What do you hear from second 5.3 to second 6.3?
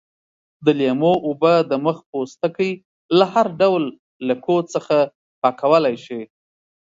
پاکولای شي.